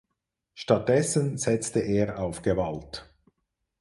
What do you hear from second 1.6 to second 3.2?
er auf Gewalt.